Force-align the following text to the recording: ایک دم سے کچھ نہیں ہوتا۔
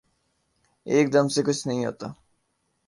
ایک 0.85 1.13
دم 1.13 1.27
سے 1.27 1.43
کچھ 1.43 1.67
نہیں 1.67 1.85
ہوتا۔ 1.85 2.07